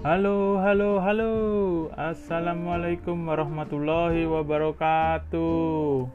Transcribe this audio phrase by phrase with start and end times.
[0.00, 1.32] Halo, halo, halo.
[1.92, 6.08] Assalamualaikum warahmatullahi wabarakatuh.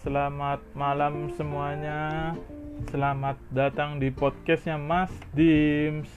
[0.00, 2.32] Selamat malam semuanya.
[2.88, 6.08] Selamat datang di podcastnya Mas Dims.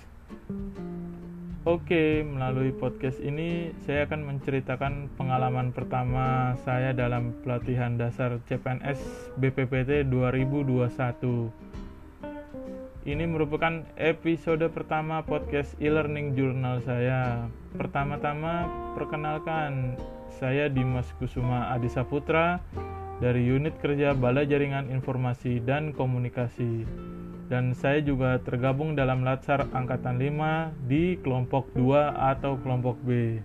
[1.68, 10.08] Oke, melalui podcast ini saya akan menceritakan pengalaman pertama saya dalam pelatihan dasar CPNS BPPT
[10.08, 11.52] 2021
[13.04, 17.52] ini merupakan episode pertama podcast e-learning jurnal saya.
[17.76, 20.00] Pertama-tama perkenalkan,
[20.40, 22.64] saya Dimas Kusuma Adisa Putra
[23.20, 26.88] dari Unit Kerja Balai Jaringan Informasi dan Komunikasi.
[27.52, 33.44] Dan saya juga tergabung dalam Latsar Angkatan 5 di kelompok 2 atau kelompok B.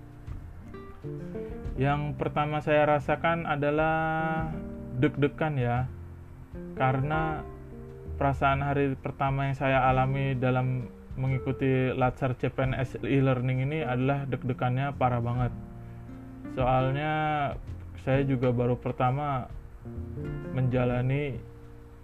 [1.75, 4.47] Yang pertama saya rasakan adalah
[5.03, 5.91] deg-degan ya.
[6.79, 7.43] Karena
[8.19, 15.23] perasaan hari pertama yang saya alami dalam mengikuti Latsar CPNS e-learning ini adalah deg-degannya parah
[15.23, 15.55] banget.
[16.59, 17.13] Soalnya
[18.03, 19.47] saya juga baru pertama
[20.51, 21.39] menjalani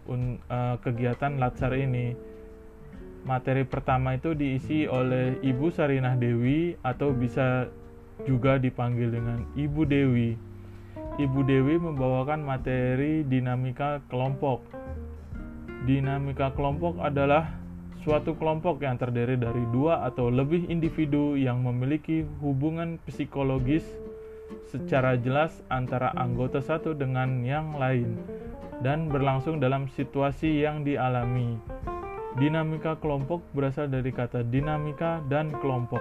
[0.06, 2.14] un, uh, kegiatan Latsar ini.
[3.26, 7.66] Materi pertama itu diisi oleh Ibu Sarinah Dewi atau bisa
[8.28, 10.36] juga dipanggil dengan Ibu Dewi.
[11.18, 14.60] Ibu Dewi membawakan materi dinamika kelompok
[15.84, 17.60] Dinamika kelompok adalah
[18.00, 23.84] suatu kelompok yang terdiri dari dua atau lebih individu yang memiliki hubungan psikologis
[24.68, 28.16] secara jelas antara anggota satu dengan yang lain
[28.80, 31.60] dan berlangsung dalam situasi yang dialami.
[32.40, 36.00] Dinamika kelompok berasal dari kata dinamika dan kelompok.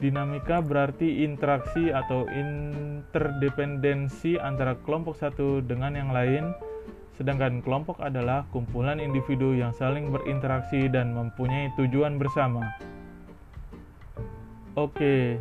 [0.00, 6.56] Dinamika berarti interaksi atau interdependensi antara kelompok satu dengan yang lain
[7.16, 12.64] sedangkan kelompok adalah kumpulan individu yang saling berinteraksi dan mempunyai tujuan bersama.
[14.76, 15.40] Oke,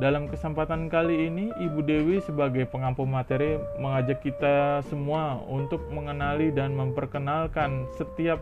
[0.00, 6.72] dalam kesempatan kali ini Ibu Dewi sebagai pengampu materi mengajak kita semua untuk mengenali dan
[6.76, 8.40] memperkenalkan setiap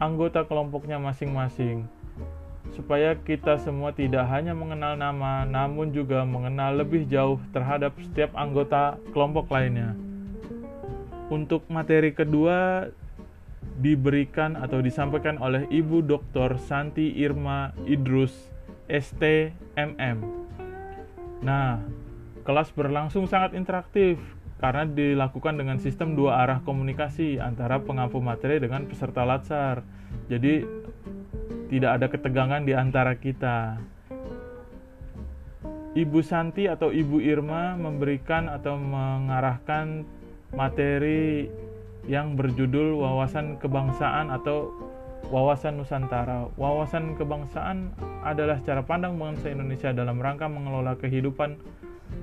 [0.00, 1.84] anggota kelompoknya masing-masing.
[2.76, 9.00] Supaya kita semua tidak hanya mengenal nama, namun juga mengenal lebih jauh terhadap setiap anggota
[9.12, 10.07] kelompok lainnya.
[11.28, 12.88] Untuk materi kedua
[13.78, 16.56] diberikan atau disampaikan oleh Ibu Dr.
[16.56, 18.32] Santi Irma Idrus
[18.88, 20.18] STMM.
[21.44, 21.84] Nah,
[22.42, 24.16] kelas berlangsung sangat interaktif
[24.58, 29.86] karena dilakukan dengan sistem dua arah komunikasi antara pengampu materi dengan peserta latsar.
[30.26, 30.66] Jadi
[31.68, 33.78] tidak ada ketegangan di antara kita.
[35.94, 40.06] Ibu Santi atau Ibu Irma memberikan atau mengarahkan
[40.52, 41.48] materi
[42.08, 44.72] yang berjudul wawasan kebangsaan atau
[45.28, 46.48] wawasan Nusantara.
[46.56, 47.92] Wawasan kebangsaan
[48.24, 51.60] adalah cara pandang bangsa Indonesia dalam rangka mengelola kehidupan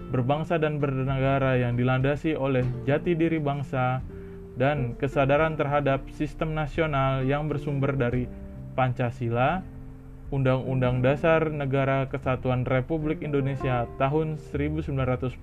[0.09, 4.01] berbangsa dan bernegara yang dilandasi oleh jati diri bangsa
[4.55, 8.25] dan kesadaran terhadap sistem nasional yang bersumber dari
[8.73, 9.61] Pancasila,
[10.31, 15.35] Undang-Undang Dasar Negara Kesatuan Republik Indonesia tahun 1945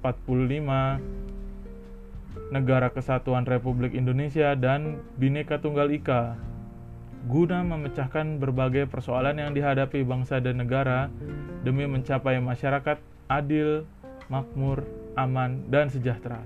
[2.53, 6.53] Negara Kesatuan Republik Indonesia dan Bhinneka Tunggal Ika
[7.27, 11.07] guna memecahkan berbagai persoalan yang dihadapi bangsa dan negara
[11.63, 12.99] demi mencapai masyarakat
[13.31, 13.87] adil,
[14.27, 14.83] makmur,
[15.15, 16.43] aman, dan sejahtera.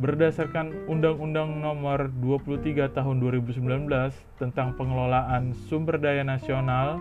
[0.00, 3.60] Berdasarkan Undang-Undang Nomor 23 Tahun 2019
[4.40, 6.96] tentang pengelolaan sumber daya nasional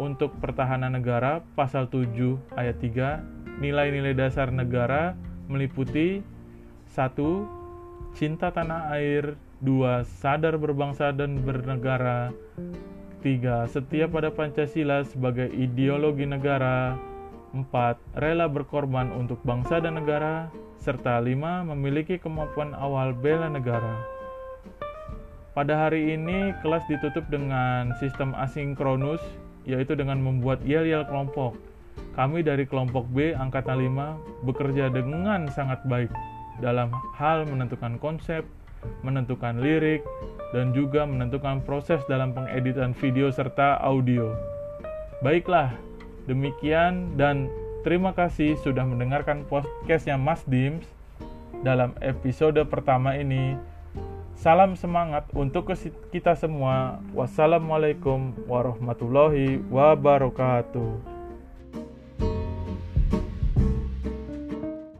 [0.00, 2.08] untuk pertahanan negara pasal 7
[2.56, 5.12] ayat 3, nilai-nilai dasar negara
[5.44, 6.24] meliputi
[6.92, 7.48] satu,
[8.12, 9.34] cinta tanah air.
[9.62, 12.34] Dua, sadar berbangsa dan bernegara.
[13.22, 16.98] Tiga, setia pada Pancasila sebagai ideologi negara.
[17.54, 20.50] Empat, rela berkorban untuk bangsa dan negara.
[20.82, 24.02] Serta lima, memiliki kemampuan awal bela negara.
[25.54, 29.22] Pada hari ini, kelas ditutup dengan sistem asinkronus,
[29.62, 31.54] yaitu dengan membuat yel-yel kelompok.
[32.18, 36.10] Kami dari kelompok B Angkatan 5 bekerja dengan sangat baik
[36.60, 38.44] dalam hal menentukan konsep,
[39.00, 40.02] menentukan lirik,
[40.52, 44.34] dan juga menentukan proses dalam pengeditan video serta audio.
[45.22, 45.72] Baiklah,
[46.26, 47.48] demikian dan
[47.86, 50.84] terima kasih sudah mendengarkan podcastnya Mas Dims
[51.62, 53.54] dalam episode pertama ini.
[54.42, 55.70] Salam semangat untuk
[56.10, 56.98] kita semua.
[57.14, 61.11] Wassalamualaikum warahmatullahi wabarakatuh.